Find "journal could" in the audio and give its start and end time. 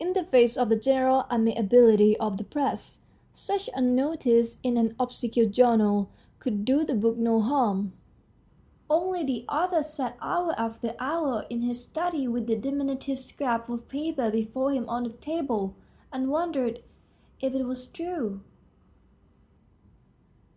5.46-6.64